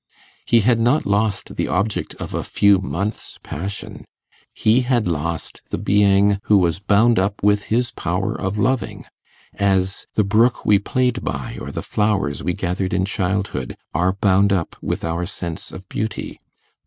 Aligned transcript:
He 0.47 0.61
had 0.61 0.79
not 0.79 1.05
lost 1.05 1.57
the 1.57 1.67
object 1.67 2.15
of 2.15 2.33
a 2.33 2.41
few 2.41 2.79
months' 2.79 3.37
passion; 3.43 4.03
he 4.51 4.81
had 4.81 5.07
lost 5.07 5.61
the 5.69 5.77
being 5.77 6.39
who 6.45 6.57
was 6.57 6.79
bound 6.79 7.19
up 7.19 7.43
with 7.43 7.65
his 7.65 7.91
power 7.91 8.33
of 8.33 8.57
loving, 8.57 9.05
as 9.53 10.07
the 10.15 10.23
brook 10.23 10.65
we 10.65 10.79
played 10.79 11.23
by 11.23 11.59
or 11.61 11.71
the 11.71 11.83
flowers 11.83 12.43
we 12.43 12.53
gathered 12.53 12.95
in 12.95 13.05
childhood 13.05 13.77
are 13.93 14.13
bound 14.13 14.51
up 14.51 14.75
with 14.81 15.05
our 15.05 15.27
sense 15.27 15.71
of 15.71 15.87
beauty. 15.87 16.39